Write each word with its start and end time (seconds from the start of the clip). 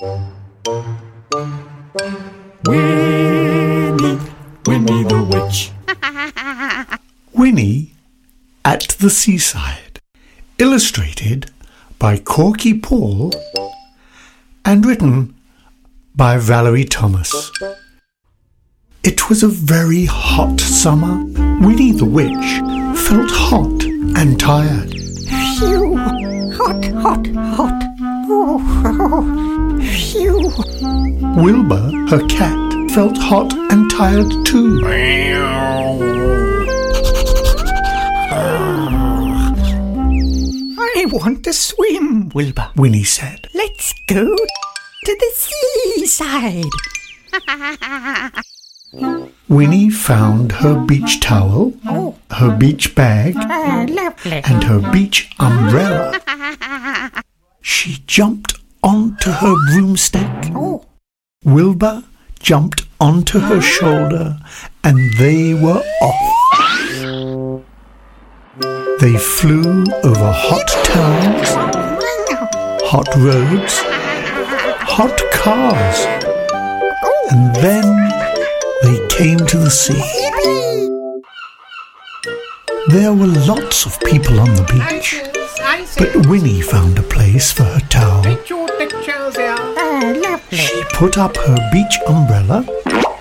Winnie, 0.00 0.18
Winnie 4.66 5.04
the 5.04 5.22
Witch. 5.30 5.70
Winnie 7.32 7.92
at 8.64 8.88
the 8.98 9.08
Seaside. 9.08 10.00
Illustrated 10.58 11.52
by 12.00 12.16
Korky 12.16 12.82
Paul 12.82 13.32
and 14.64 14.84
written 14.84 15.36
by 16.16 16.38
Valerie 16.38 16.84
Thomas. 16.84 17.52
It 19.04 19.28
was 19.28 19.44
a 19.44 19.48
very 19.48 20.06
hot 20.06 20.58
summer. 20.58 21.24
Winnie 21.64 21.92
the 21.92 22.04
Witch 22.04 22.60
felt 22.98 23.30
hot 23.30 23.84
and 24.18 24.40
tired. 24.40 24.90
Phew! 24.90 25.96
Hot, 26.56 26.84
hot, 26.84 27.26
hot. 27.28 27.82
Oh, 28.26 28.58
oh. 28.84 29.22
Phew! 29.22 29.63
Wilbur, 30.56 31.90
her 32.10 32.24
cat, 32.28 32.56
felt 32.92 33.18
hot 33.18 33.52
and 33.72 33.90
tired 33.90 34.30
too. 34.46 34.80
I 40.96 41.06
want 41.10 41.42
to 41.44 41.52
swim, 41.52 42.28
Wilbur. 42.30 42.70
Winnie 42.76 43.02
said. 43.04 43.48
Let's 43.54 43.94
go 44.06 44.24
to 44.24 45.16
the 45.18 45.32
seaside. 45.34 46.64
Winnie 49.48 49.90
found 49.90 50.52
her 50.52 50.78
beach 50.86 51.20
towel, 51.20 51.74
Oh, 51.86 52.16
her 52.30 52.56
beach 52.56 52.94
bag, 52.94 53.34
ah, 53.36 53.86
and 54.24 54.64
her 54.64 54.92
beach 54.92 55.30
umbrella. 55.40 56.20
She 57.60 58.02
jumped 58.06 58.54
onto 58.84 59.30
her 59.30 59.54
broomstick. 59.70 60.52
Oh, 60.54 60.84
Wilbur 61.44 62.04
jumped 62.38 62.82
onto 63.00 63.38
her 63.38 63.60
shoulder 63.60 64.38
and 64.84 64.98
they 65.18 65.54
were 65.54 65.82
off. 66.02 67.64
They 69.00 69.16
flew 69.16 69.84
over 70.04 70.32
hot 70.32 70.68
towns, 70.84 71.48
hot 72.84 73.08
roads, 73.16 73.80
hot 74.86 75.18
cars, 75.32 75.98
and 77.30 77.56
then 77.56 77.86
they 78.82 79.06
came 79.08 79.38
to 79.38 79.58
the 79.58 79.70
sea. 79.70 80.00
There 82.88 83.14
were 83.14 83.26
lots 83.26 83.86
of 83.86 83.98
people 84.00 84.38
on 84.38 84.54
the 84.54 84.64
beach, 84.64 85.22
but 85.98 86.26
Winnie 86.28 86.60
found 86.60 86.98
a 86.98 87.02
place 87.02 87.50
for 87.52 87.64
her 87.64 87.80
towel. 87.88 88.22
ah, 89.76 90.12
lovely. 90.22 90.58
She 90.58 90.82
put 90.92 91.18
up 91.18 91.36
her 91.36 91.56
beach 91.72 91.98
umbrella 92.06 92.64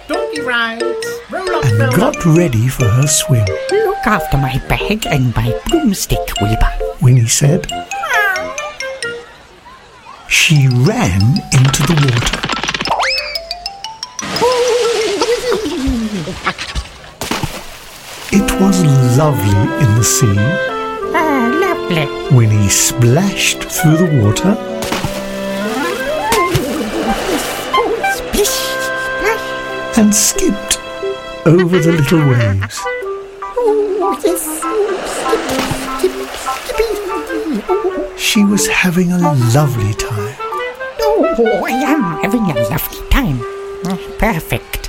Donkey 0.07 0.41
rides, 0.41 1.07
roll 1.31 1.49
up, 1.55 1.65
and 1.65 1.79
roll 1.79 1.89
up. 1.89 1.95
got 1.95 2.25
ready 2.25 2.67
for 2.67 2.85
her 2.85 3.07
swim. 3.07 3.45
Look 3.71 4.05
after 4.05 4.37
my 4.37 4.57
bag 4.69 5.07
and 5.07 5.35
my 5.35 5.59
broomstick, 5.69 6.19
Wilbur. 6.41 6.71
Winnie 7.01 7.27
said. 7.27 7.67
She 10.29 10.67
ran 10.67 11.21
into 11.53 11.81
the 11.87 11.95
water. 12.05 12.39
It 18.35 18.61
was 18.61 18.83
lovely 19.17 19.85
in 19.85 19.95
the 19.95 20.03
sea. 20.03 20.73
Lovely. 21.95 22.35
Winnie 22.35 22.69
splashed 22.69 23.63
through 23.63 23.97
the 23.97 24.05
water 24.23 24.55
Splish, 28.15 28.49
splash. 28.49 29.97
and 29.97 30.15
skipped 30.15 30.79
over 31.45 31.77
the 31.79 31.91
little 31.91 32.19
waves. 32.29 32.79
Oh, 33.43 34.19
yes. 34.23 34.41
Skip, 35.99 36.15
skip. 38.07 38.17
She 38.19 38.43
was 38.43 38.67
having 38.67 39.11
a 39.11 39.17
lovely 39.53 39.93
time. 39.93 40.35
oh, 41.01 41.63
I 41.65 41.69
am 41.71 42.01
having 42.23 42.49
a 42.49 42.55
lovely 42.69 43.07
time. 43.09 43.39
Perfect. 44.17 44.82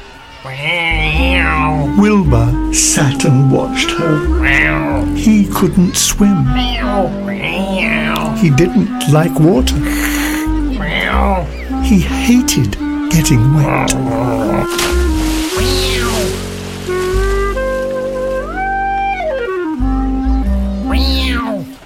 Wilbur 1.96 2.74
sat 2.74 3.24
and 3.24 3.50
watched 3.50 3.90
her. 3.92 5.06
He 5.14 5.46
couldn't 5.46 5.96
swim. 5.96 6.44
He 8.36 8.50
didn't 8.50 9.10
like 9.10 9.38
water. 9.40 9.78
He 11.82 12.00
hated 12.00 12.76
getting 13.10 13.54
wet. 13.54 13.90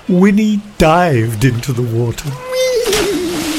Winnie 0.09 0.61
dived 0.79 1.45
into 1.45 1.73
the 1.73 1.83
water. 1.83 2.31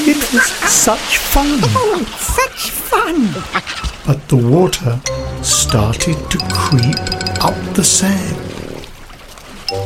It 0.02 0.18
was 0.34 0.46
such 0.70 1.16
fun. 1.16 1.60
Oh, 1.62 2.04
such 2.18 2.70
fun. 2.70 3.79
But 4.06 4.28
the 4.28 4.36
water 4.36 5.00
started 5.42 6.16
to 6.30 6.38
creep 6.52 6.98
up 7.42 7.54
the 7.74 7.84
sand, 7.84 8.36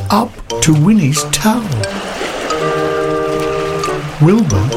up 0.09 0.31
to 0.61 0.73
Winnie's 0.73 1.23
towel. 1.25 1.63
Wilbur 4.21 4.69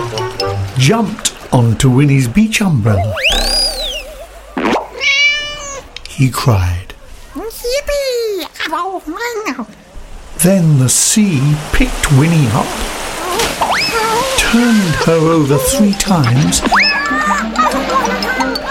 jumped 0.77 1.35
onto 1.53 1.89
Winnie's 1.91 2.29
beach 2.29 2.61
umbrella. 2.61 3.15
He 6.09 6.31
cried. 6.31 6.95
Then 10.39 10.79
the 10.79 10.89
sea 10.89 11.41
picked 11.73 12.13
Winnie 12.13 12.47
up, 12.49 12.67
turned 14.39 14.95
her 15.07 15.19
over 15.33 15.59
three 15.59 15.93
times, 15.95 16.61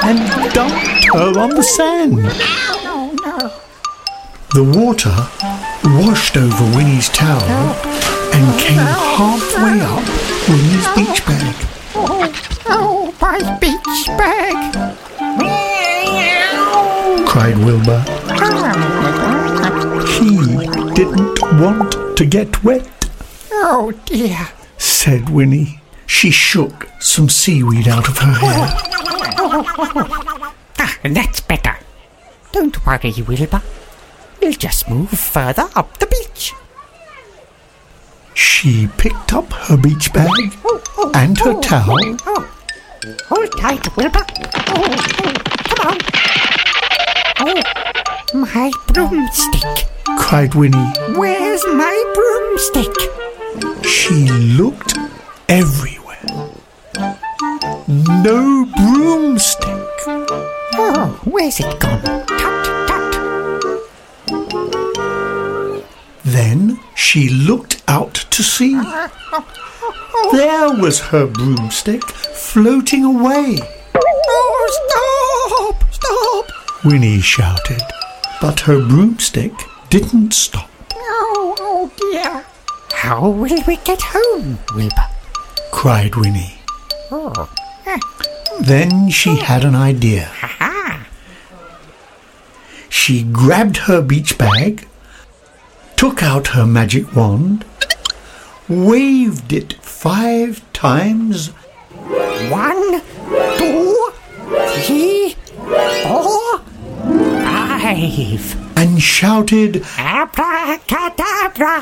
and 0.07 0.53
dumped 0.53 1.05
her 1.13 1.39
on 1.39 1.49
the 1.49 1.63
sand. 1.63 2.13
Oh, 2.19 3.13
no. 3.25 3.51
The 4.53 4.63
water 4.63 5.13
washed 6.05 6.37
over 6.37 6.63
Winnie's 6.75 7.09
towel 7.09 7.43
and 8.33 8.59
came 8.59 8.77
halfway 8.77 9.81
up 9.81 10.03
Winnie's 10.47 10.87
beach 10.95 11.25
bag. 11.25 11.55
Oh, 11.95 12.31
oh, 12.67 13.13
my 13.21 13.39
beach 13.59 14.07
bag. 14.17 14.57
cried 17.27 17.57
Wilbur. 17.57 18.01
He 20.07 20.37
didn't 20.93 21.41
want 21.61 22.17
to 22.17 22.25
get 22.25 22.63
wet, 22.63 22.87
Oh, 23.51 23.91
dear. 24.05 24.49
said 24.77 25.29
Winnie. 25.29 25.81
She 26.05 26.31
shook 26.31 26.87
some 26.99 27.27
seaweed 27.29 27.87
out 27.87 28.07
of 28.07 28.17
her 28.19 28.31
hair. 28.33 28.86
Ah, 30.79 30.95
that's 31.03 31.39
better. 31.41 31.75
Don't 32.51 32.85
worry, 32.85 33.11
Wilbur. 33.27 33.61
We'll 34.39 34.51
just 34.53 34.87
move 34.87 35.09
further 35.09 35.67
up 35.75 35.97
the 35.97 36.05
beach. 36.05 36.53
She 38.35 38.87
picked 38.97 39.33
up 39.33 39.51
her 39.51 39.75
beach 39.77 40.13
bag 40.13 40.27
Oh, 40.63 40.81
oh, 40.97 41.11
and 41.15 41.35
her 41.39 41.53
oh, 41.53 41.61
towel 41.61 41.97
Oh, 42.27 42.47
hold 43.27 43.51
tight, 43.59 43.97
Wilbur. 43.97 44.23
Oh, 44.67 44.85
oh, 45.23 45.33
come 45.65 45.87
on. 45.87 45.97
Oh, 47.39 48.37
my 48.37 48.71
broomstick. 48.93 49.87
cried 50.19 50.53
Winnie. 50.53 50.93
Where's 51.15 51.65
my 51.65 51.95
broomstick? 52.13 52.93
She 53.83 54.29
looked 54.29 54.95
everywhere. 55.49 55.97
No 57.87 58.56
broomstick. 59.07 59.87
Oh, 60.75 61.21
where's 61.23 61.61
it 61.61 61.79
gone? 61.79 62.01
Tut, 62.01 62.27
tut. 62.27 63.05
Then 66.25 66.77
she 66.93 67.29
looked 67.29 67.81
out 67.87 68.15
to 68.31 68.43
sea. 68.43 68.77
There 70.33 70.71
was 70.75 70.99
her 70.99 71.25
broomstick 71.25 72.03
floating 72.03 73.05
away. 73.05 73.59
Oh, 73.95 74.67
stop! 74.83 75.93
Stop! 75.93 76.45
Winnie 76.83 77.21
shouted, 77.21 77.83
but 78.41 78.59
her 78.61 78.79
broomstick 78.85 79.53
didn't 79.89 80.33
stop. 80.33 80.69
Oh, 80.93 81.55
oh 81.59 81.91
dear. 81.95 82.45
How 82.91 83.29
will 83.29 83.63
we 83.65 83.77
get 83.77 84.01
home, 84.01 84.59
Wilbur? 84.75 85.07
cried 85.71 86.15
Winnie. 86.15 86.59
Oh, 87.09 87.49
Then 88.61 89.09
she 89.09 89.37
had 89.37 89.63
an 89.63 89.75
idea. 89.75 90.31
She 92.89 93.23
grabbed 93.23 93.77
her 93.77 94.01
beach 94.01 94.37
bag, 94.37 94.87
took 95.95 96.21
out 96.23 96.47
her 96.47 96.65
magic 96.65 97.15
wand, 97.15 97.63
waved 98.67 99.53
it 99.53 99.73
five 99.83 100.61
times, 100.73 101.51
One, 102.49 103.01
two, 103.57 104.11
three, 104.83 105.35
four, 106.03 106.59
five. 107.43 108.77
and 108.77 109.01
shouted, 109.01 109.83
Abracadabra. 109.97 111.81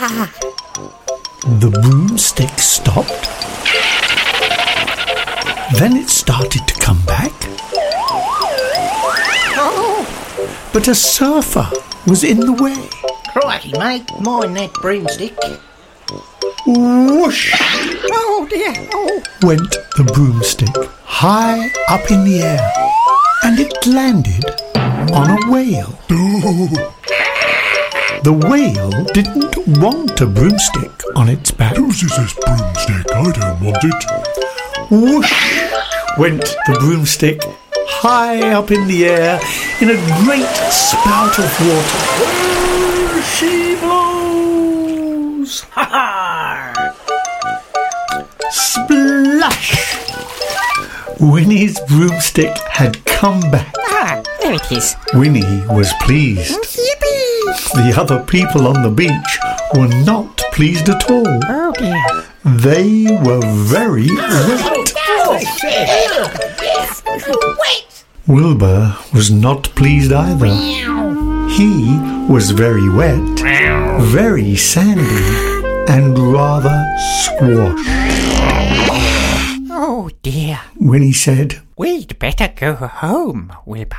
The 1.60 1.70
broomstick 1.82 2.58
stopped. 2.60 3.30
Then 5.78 5.98
it 5.98 6.10
started 6.10 6.68
to 6.68 6.74
come 6.82 7.02
back. 7.06 7.32
But 10.72 10.88
a 10.88 10.96
surfer 10.96 11.70
was 12.08 12.24
in 12.24 12.40
the 12.40 12.54
way. 12.54 12.90
Crikey, 13.32 13.78
mate. 13.78 14.06
Mind 14.22 14.56
that 14.58 14.74
broomstick. 14.82 15.38
Whoosh 16.66 17.54
Oh 18.12 18.48
dear. 18.50 18.74
Oh. 18.94 19.22
went 19.44 19.70
the 19.98 20.04
broomstick 20.14 20.76
high 21.04 21.70
up 21.90 22.10
in 22.10 22.24
the 22.26 22.42
air, 22.42 22.72
and 23.44 23.60
it 23.60 23.74
landed 23.86 24.44
on 25.14 25.30
a 25.30 25.52
whale. 25.52 25.98
The 28.24 28.34
whale 28.34 28.92
didn't 29.14 29.80
want 29.80 30.20
a 30.22 30.26
broomstick 30.26 30.92
on 31.16 31.30
its 31.30 31.52
back. 31.52 31.76
Whose 31.76 32.02
is 32.02 32.16
this 32.18 32.34
broomstick? 32.34 33.12
I 33.14 33.32
don't 33.32 33.62
want 33.62 33.84
it. 33.84 34.06
Whoosh 34.92 35.65
went 36.18 36.42
the 36.68 36.78
broomstick 36.80 37.42
high 37.88 38.54
up 38.54 38.72
in 38.72 38.88
the 38.88 39.06
air 39.06 39.40
in 39.82 39.90
a 39.90 39.98
great 40.24 40.48
spout 40.72 41.38
of 41.40 41.50
water. 41.60 42.00
Where 42.22 43.22
she 43.24 43.76
blows! 43.76 45.62
Ha 45.72 45.84
ha! 45.84 46.96
Splash! 48.50 49.96
Winnie's 51.20 51.80
broomstick 51.82 52.58
had 52.70 53.04
come 53.06 53.40
back. 53.52 53.74
Ah, 53.80 54.22
there 54.42 54.54
it 54.54 54.72
is. 54.72 54.96
Winnie 55.14 55.66
was 55.68 55.92
pleased. 56.02 56.60
Yippee. 56.60 57.74
The 57.74 57.94
other 57.98 58.24
people 58.24 58.68
on 58.68 58.84
the 58.84 58.90
beach 58.90 59.40
were 59.76 59.88
not 60.06 60.38
pleased 60.54 60.90
at 60.90 61.10
all. 61.10 61.40
Oh 61.50 61.74
dear. 61.78 62.06
They 62.46 63.08
were 63.24 63.42
very 63.44 64.08
wet. 67.60 68.04
Wilbur 68.28 68.96
was 69.14 69.30
not 69.32 69.64
pleased 69.76 70.12
either. 70.12 70.48
He 71.54 71.98
was 72.28 72.52
very 72.52 72.90
wet, 72.90 73.40
very 74.02 74.56
sandy, 74.56 75.04
and 75.92 76.18
rather 76.34 76.84
squashed. 77.24 77.90
Oh 79.78 80.10
dear. 80.24 80.60
Winnie 80.80 81.14
said 81.14 81.62
We'd 81.78 82.18
better 82.20 82.48
go 82.56 82.74
home, 82.76 83.54
Wilbur. 83.66 83.98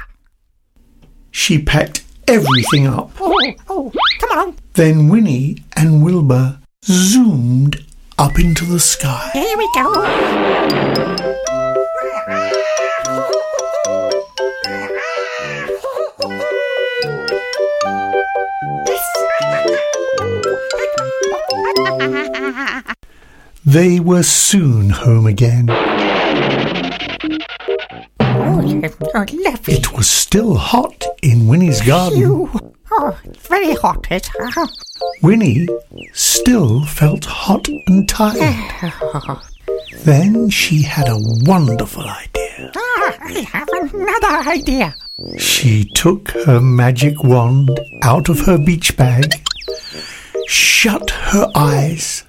she 1.30 1.62
packed 1.62 2.02
everything 2.26 2.86
up. 2.86 3.10
Oh, 3.20 3.52
oh, 3.68 3.92
come 4.20 4.38
on. 4.38 4.56
Then 4.74 5.08
Winnie 5.08 5.58
and 5.76 6.02
Wilbur 6.04 6.58
zoomed 6.84 7.84
up 8.18 8.38
into 8.38 8.64
the 8.64 8.80
sky. 8.80 9.30
Here 9.32 9.56
we 9.56 9.70
go. 9.74 11.45
They 23.64 24.00
were 24.00 24.22
soon 24.22 24.90
home 24.90 25.26
again. 25.26 25.68
Oh. 28.20 28.60
It 29.68 29.92
was 29.92 30.08
still 30.08 30.54
hot 30.54 31.04
in 31.22 31.46
Winnie's 31.46 31.80
garden. 31.80 32.48
Oh, 32.90 33.18
it's 33.24 33.46
very 33.46 33.74
hot. 33.74 34.10
Uh, 34.10 34.66
Winnie 35.22 35.68
still 36.12 36.84
felt 36.86 37.24
hot 37.24 37.68
and 37.86 38.08
tired. 38.08 38.64
Then 40.06 40.48
she 40.50 40.82
had 40.82 41.08
a 41.08 41.18
wonderful 41.18 42.04
idea. 42.04 42.70
ah, 42.76 43.16
I 43.22 43.40
have 43.52 43.68
another 43.68 44.48
idea. 44.50 44.94
She 45.36 45.84
took 45.96 46.28
her 46.46 46.60
magic 46.60 47.24
wand 47.24 47.80
out 48.04 48.28
of 48.28 48.38
her 48.46 48.56
beach 48.56 48.96
bag, 48.96 49.32
shut 50.46 51.10
her 51.10 51.50
eyes, 51.56 52.22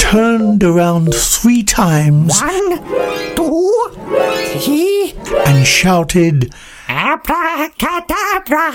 turned 0.00 0.62
around 0.62 1.12
three 1.12 1.64
times, 1.64 2.40
One, 2.40 3.34
two, 3.34 3.90
three, 4.60 5.14
and 5.46 5.66
shouted, 5.66 6.54
abracadabra. 6.88 8.70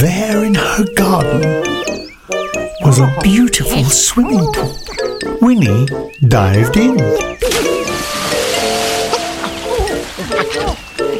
There 0.00 0.44
in 0.44 0.54
her 0.54 0.84
garden 0.94 1.79
was 2.90 2.98
a 2.98 3.20
beautiful 3.22 3.84
swimming 3.84 4.52
pool. 4.52 4.76
Winnie 5.40 5.86
dived 6.26 6.76
in. 6.76 6.98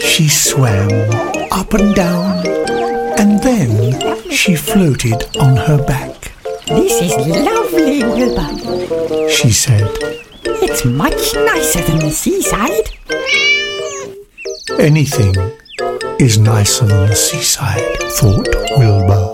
She 0.00 0.28
swam 0.28 0.90
up 1.52 1.72
and 1.74 1.94
down, 1.94 2.44
and 3.20 3.40
then 3.40 3.70
she 4.32 4.56
floated 4.56 5.22
on 5.38 5.54
her 5.54 5.80
back. 5.86 6.32
This 6.66 7.02
is 7.02 7.14
lovely, 7.46 8.02
Wilbur. 8.02 9.30
She 9.30 9.52
said, 9.52 9.88
It's 10.42 10.84
much 10.84 11.34
nicer 11.36 11.82
than 11.82 12.00
the 12.00 12.10
seaside. 12.10 12.88
Anything 14.80 15.36
is 16.18 16.36
nicer 16.36 16.86
than 16.86 17.10
the 17.10 17.14
seaside, 17.14 17.96
thought 18.18 18.48
Wilbur. 18.76 19.30